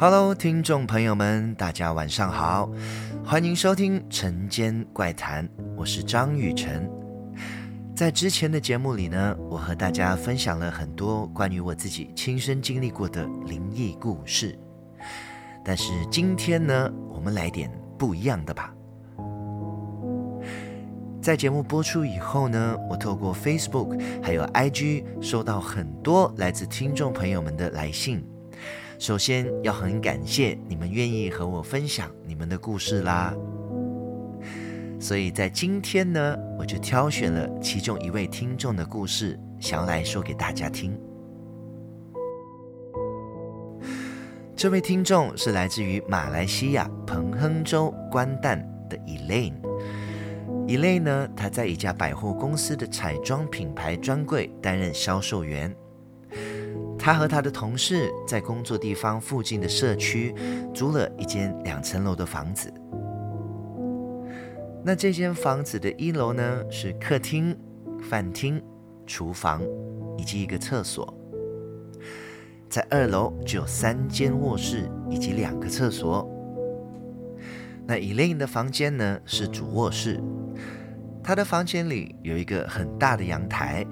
[0.00, 2.70] Hello，听众朋友们，大家晚上好，
[3.22, 5.46] 欢迎收听《晨间怪谈》，
[5.76, 6.90] 我是张雨晨。
[7.94, 14.58] 在之前的节目里呢，我和大家分享了很多关于我自己亲身经历过的灵异故事。
[15.62, 18.74] 但是今天呢，我们来点不一样的吧。
[21.20, 28.24] 在节目播出以后呢，我透过 Facebook 还有 IG 收到很多来自听众朋友们的来信。
[29.00, 33.34] 首先要很感谢你们愿意和我分享你们的故事啦，
[35.00, 41.00] 所以在今天呢，我就挑选了其中一位听众的故事，想要来说给大家听。
[44.54, 49.54] 这位听众是来自于马来西亚彭亨州关丹的 Elaine。
[50.68, 55.74] Elaine 呢，她在一家百货公司的彩妆品牌专柜担任销售员。
[57.02, 60.34] 他和他的同事在工作地方附近的社区
[60.74, 62.70] 租了一间两层楼的房子。
[64.84, 67.56] 那这间房子的一楼呢，是客厅、
[68.02, 68.62] 饭厅、
[69.06, 69.62] 厨房
[70.18, 71.12] 以及一个厕所。
[72.68, 76.28] 在二楼就有三间卧室以及两个厕所。
[77.86, 80.22] 那 Elaine 的房间呢，是主卧室，
[81.24, 83.86] 她的房间里有一个很大的阳台。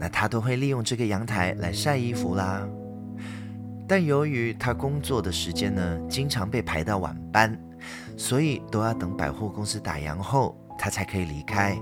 [0.00, 2.66] 那他都会利用这个阳台来晒衣服啦，
[3.86, 7.54] 但由于他工作的时间呢，经常被排到晚班，
[8.16, 11.76] 所以都要等百货公司打烊后，他才可以离开。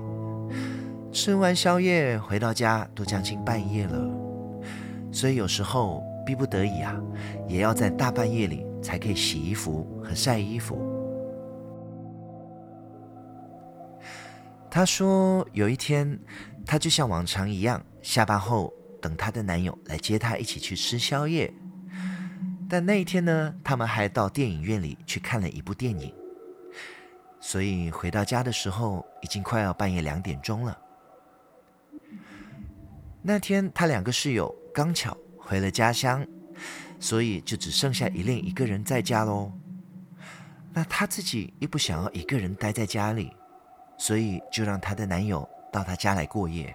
[1.13, 4.11] 吃完宵夜回到家都将近半夜了，
[5.13, 7.01] 所以有时候逼不得已啊，
[7.47, 10.77] 也要在大半夜里才可以洗衣服和晒衣服。
[14.69, 16.19] 他说有一天，
[16.67, 17.81] 他就像往常一样。
[18.09, 21.53] 下班后，等她的男友来接她一起去吃宵夜。
[22.67, 26.11] 但那一天呢，他们还到电影院里去看了一部电影。
[27.39, 30.79] 所以回到家的时候，已经快要半夜两点钟了。
[33.21, 36.27] 那天，他两个室友刚巧回了家乡，
[36.99, 39.53] 所以就只剩下 Elaine 一个人在家喽。
[40.73, 43.37] 那她自己又不想要一个人待在家里，
[43.99, 46.75] 所以就让她的男友到她家来过夜。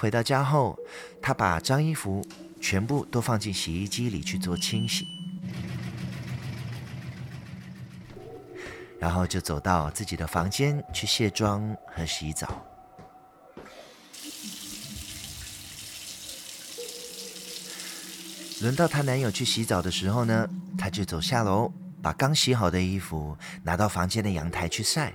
[0.00, 0.78] 回到家后，
[1.20, 2.26] 她把脏衣服
[2.58, 5.06] 全部都放进洗衣机里去做清洗，
[8.98, 12.64] 然后就走到自己的房间去卸妆和洗澡。
[18.62, 21.70] 轮到她男友去洗澡的时候呢，她就走下楼，
[22.02, 25.12] 把刚洗好的衣服拿到房间的阳台去晒。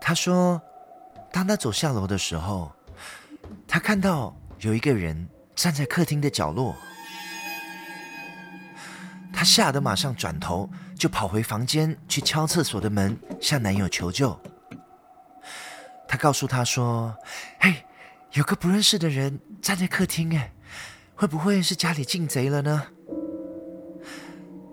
[0.00, 0.60] 她说，
[1.30, 2.72] 当她走下楼的时候，
[3.66, 6.74] 他看到有一个人站在客厅的角落，
[9.32, 14.38] 他吓得马上转头就跑回房间去敲厕所的门，向男友求救。
[16.08, 17.16] 他告诉他说
[17.60, 17.84] ：“嘿，
[18.32, 20.52] 有个不认识的人站在客厅，哎，
[21.14, 22.86] 会不会是家里进贼了呢？”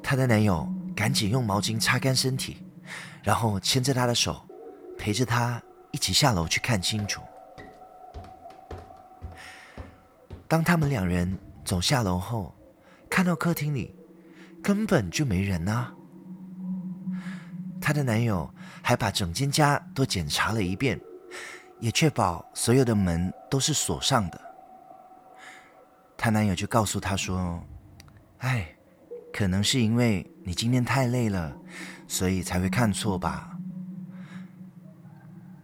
[0.01, 2.66] 他的男友赶紧用毛巾擦干身体，
[3.23, 4.47] 然后牵着他的手，
[4.97, 5.61] 陪着他
[5.91, 7.22] 一起下楼去看清楚。
[10.47, 12.53] 当他们两人走下楼后，
[13.09, 13.95] 看到客厅里
[14.61, 15.93] 根本就没人啊。
[17.81, 18.49] 她的男友
[18.81, 20.99] 还把整间家都检查了一遍，
[21.79, 24.41] 也确保所有的门都是锁上的。
[26.15, 27.61] 她男友就告诉她说
[28.39, 28.67] ：“哎，
[29.33, 31.55] 可能是因为你今天太累了，
[32.07, 33.49] 所以才会看错吧。”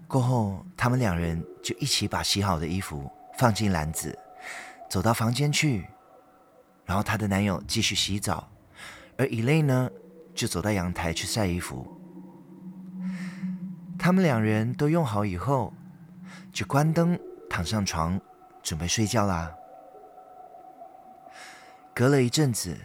[0.07, 4.17] 过后，他们两人就一起把洗好的衣服放进篮子。
[4.89, 5.85] 走到房间去，
[6.83, 8.49] 然后她的男友继续洗澡，
[9.17, 9.89] 而 Elaine 呢，
[10.33, 11.87] 就走到阳台去晒衣服。
[13.99, 15.73] 他们两人都用好以后，
[16.51, 17.19] 就关灯，
[17.49, 18.19] 躺上床，
[18.63, 19.53] 准备睡觉啦。
[21.93, 22.75] 隔了一阵子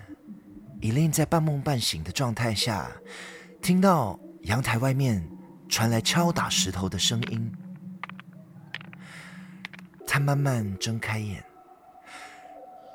[0.80, 2.90] ，Elaine 在半梦半醒的状态下，
[3.62, 5.26] 听到阳台外面
[5.68, 7.50] 传来敲打石头的声音。
[10.06, 11.42] 她慢慢睁开眼。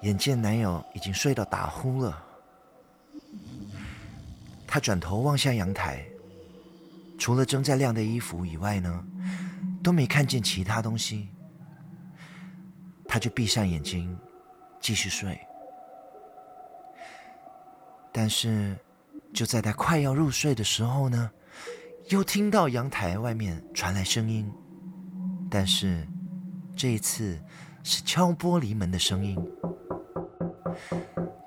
[0.02, 2.24] 眼见男友已经睡到打呼了，
[4.66, 6.06] 她转头望向阳台，
[7.18, 9.04] 除了正在晾的衣服以外呢，
[9.84, 11.28] 都没看见其他东西。
[13.06, 14.18] 她就闭上眼睛，
[14.80, 15.38] 继续睡。
[18.12, 18.78] 但是
[19.34, 21.30] 就在她快要入睡的时候呢，
[22.10, 24.50] 又听到阳台外面传来声音，
[25.52, 26.08] 但是
[26.74, 27.38] 这一次
[27.84, 29.38] 是敲玻璃门的声音。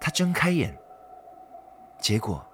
[0.01, 0.77] 她睁开眼，
[2.01, 2.45] 结果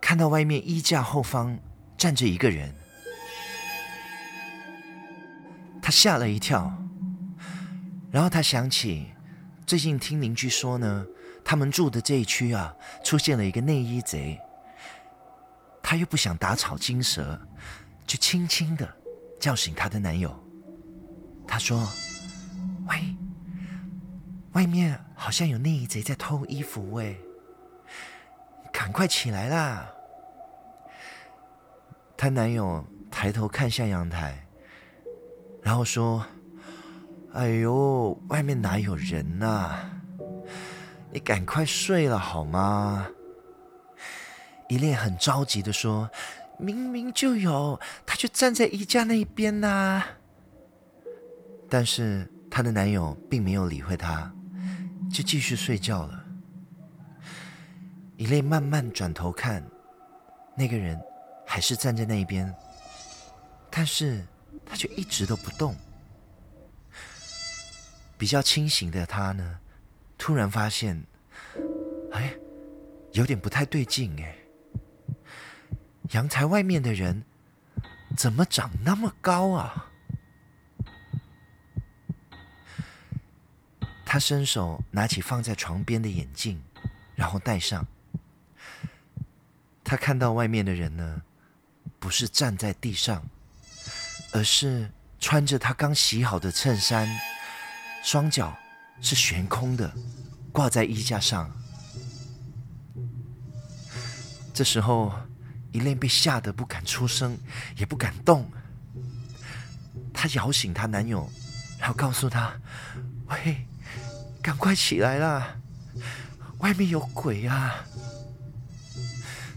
[0.00, 1.58] 看到外面衣架后方
[1.96, 2.74] 站着一个人，
[5.82, 6.72] 她吓了一跳。
[8.10, 9.12] 然后她想起
[9.66, 11.06] 最近听邻居说呢，
[11.44, 12.74] 他们住的这一区啊，
[13.04, 14.40] 出现了一个内衣贼。
[15.82, 17.40] 她又不想打草惊蛇，
[18.06, 18.88] 就轻轻的
[19.38, 20.34] 叫醒她的男友。
[21.46, 21.86] 她说：“。”
[24.52, 27.20] 外面好像有内衣贼在偷衣服喂，
[28.72, 29.88] 赶快起来啦！
[32.16, 34.46] 她男友抬头看向阳台，
[35.62, 36.24] 然后说
[37.34, 39.78] ：“哎呦，外面哪有人呐？
[41.12, 43.06] 你赶快睡了好吗？”
[44.68, 46.10] 伊莲很着急的说
[46.58, 50.02] ：“明明就有，他就站在衣架那一边呐。”
[51.70, 54.32] 但是她的男友并没有理会她。
[55.12, 56.24] 就继续睡觉了。
[58.16, 59.64] 伊莲慢慢转头看，
[60.56, 61.00] 那个人
[61.46, 62.52] 还是站在那边，
[63.70, 64.24] 但是
[64.66, 65.74] 他却一直都不动。
[68.16, 69.58] 比较清醒的他呢，
[70.16, 71.00] 突然发现，
[72.12, 72.34] 哎，
[73.12, 74.36] 有点不太对劲哎。
[76.10, 77.22] 阳台外面的人
[78.16, 79.86] 怎么长那么高啊？
[84.10, 86.58] 他伸手拿起放在床边的眼镜，
[87.14, 87.86] 然后戴上。
[89.84, 91.20] 他看到外面的人呢，
[91.98, 93.22] 不是站在地上，
[94.32, 94.90] 而是
[95.20, 97.06] 穿着他刚洗好的衬衫，
[98.02, 98.56] 双脚
[99.02, 99.92] 是悬空的，
[100.52, 101.54] 挂在衣架上。
[104.54, 105.12] 这时候，
[105.70, 107.36] 伊莲被吓得不敢出声，
[107.76, 108.50] 也不敢动。
[110.14, 111.30] 她摇醒她男友，
[111.78, 112.58] 然后告诉他
[113.28, 113.66] ：“喂。”
[114.42, 115.56] 赶快起来啦！
[116.58, 117.84] 外面有鬼啊！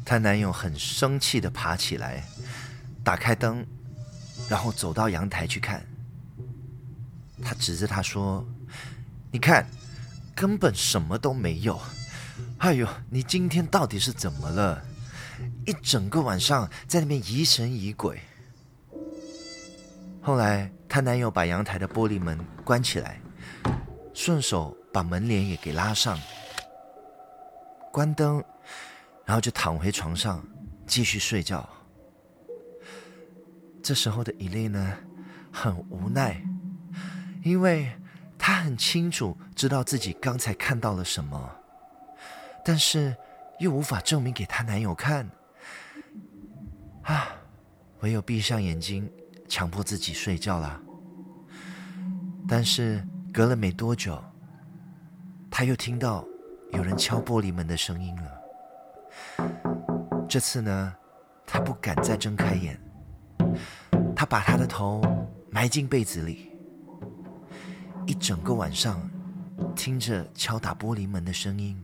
[0.03, 2.23] 她男友很生气的爬起来，
[3.03, 3.65] 打开灯，
[4.49, 5.85] 然后走到阳台去看。
[7.43, 8.45] 他指着她说
[9.31, 9.65] ：“你看，
[10.35, 11.79] 根本什么都没有。
[12.57, 14.83] 哎呦，你今天到底是怎么了？
[15.65, 18.21] 一整个晚上在那边疑神疑鬼。”
[20.21, 23.20] 后来，她男友把阳台的玻璃门关起来。
[24.13, 26.19] 顺手把门帘也给拉上，
[27.91, 28.43] 关灯，
[29.25, 30.45] 然后就躺回床上
[30.85, 31.67] 继续睡觉。
[33.81, 34.97] 这时候的伊丽呢，
[35.51, 36.39] 很无奈，
[37.43, 37.89] 因为
[38.37, 41.49] 她很清楚知道自己刚才看到了什么，
[42.63, 43.15] 但是
[43.59, 45.27] 又无法证明给她男友看，
[47.03, 47.29] 啊，
[48.01, 49.09] 唯有闭上眼睛，
[49.47, 50.79] 强迫自己睡觉了。
[52.45, 53.01] 但是。
[53.33, 54.21] 隔了没多久，
[55.49, 56.25] 他又听到
[56.73, 58.41] 有人敲玻璃门的声音了。
[60.27, 60.93] 这次呢，
[61.45, 62.77] 他不敢再睁开眼，
[64.13, 65.01] 他把他的头
[65.49, 66.51] 埋进被子里，
[68.05, 69.09] 一整个晚上
[69.75, 71.81] 听着敲打玻璃门的声音，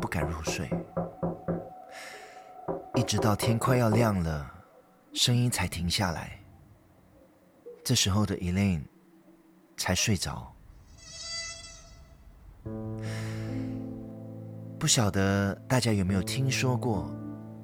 [0.00, 0.70] 不敢入睡，
[2.94, 4.50] 一直到天快要亮了，
[5.12, 6.40] 声音才停下来。
[7.84, 8.84] 这时候的 Elaine
[9.78, 10.52] 才睡着，
[14.76, 17.08] 不晓得大家有没有听说过，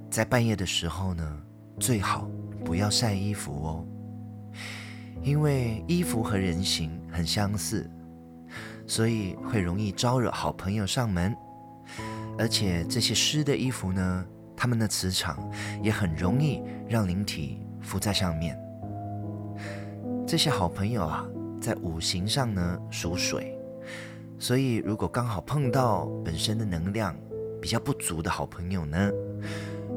[0.08, 1.42] 在半夜的时候呢，
[1.80, 2.30] 最好
[2.64, 3.84] 不要晒衣服哦，
[5.22, 7.90] 因为衣服和人形很相似，
[8.86, 11.36] 所以会容易招惹好朋友上门，
[12.38, 15.36] 而且这些湿的衣服呢，它们的磁场
[15.82, 18.56] 也很容易让灵体附在上面，
[20.24, 21.26] 这些好朋友啊。
[21.64, 23.58] 在五行上呢属水，
[24.38, 27.16] 所以如果刚好碰到本身的能量
[27.58, 29.10] 比较不足的好朋友呢，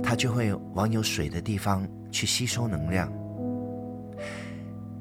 [0.01, 3.11] 他就会往有水的地方去吸收能量。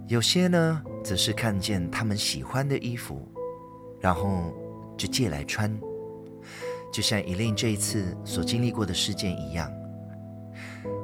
[0.08, 3.24] 有些呢，则是看见他们喜欢的衣服，
[4.00, 4.52] 然后
[4.96, 5.72] 就借来穿，
[6.92, 9.70] 就像伊琳这一次所经历过的事件一样。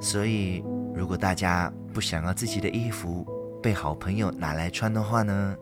[0.01, 3.25] 所以，如果大家不想要自己的衣服，
[3.63, 5.57] 被好朋友拿来穿的话呢，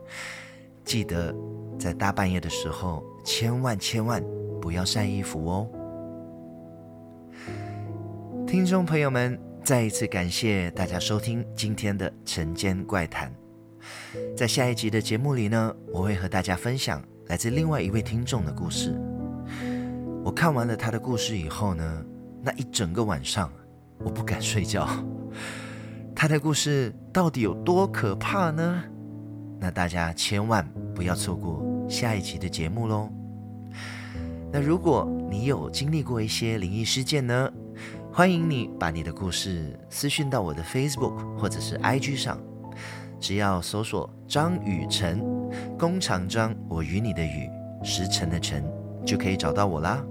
[0.84, 1.34] 记得
[1.78, 4.24] 在大半夜的时候，千万千万
[4.60, 5.68] 不要晒衣服哦。
[8.46, 13.30] 听众朋友们，再一次感谢大家收听今天的晨间怪谈。
[14.36, 18.98] 在下一集的节目里呢，我会和大家分享来自另外一位听众的故事。
[20.24, 22.04] 我看完了他的故事以后呢，
[22.42, 23.52] 那一整个晚上
[23.98, 24.88] 我不敢睡觉。
[26.20, 28.84] 他的故事到底有多可怕呢？
[29.58, 33.08] 那大家千万不要错过下一集的节目喽！
[34.52, 37.50] 那如果你有经历过一些灵异事件呢？
[38.12, 42.38] 欢迎你把你的故事私讯到我的 Facebook 或者是 IG 上，
[43.18, 45.24] 只要搜索张雨辰，
[45.78, 47.48] 弓长张，我与你的雨，
[47.82, 48.62] 时辰的辰，
[49.06, 50.04] 就可以找到我啦。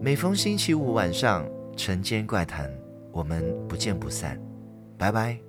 [0.00, 2.68] 每逢星期五晚上，晨间怪谈，
[3.12, 4.36] 我们不见不散，
[4.98, 5.47] 拜拜。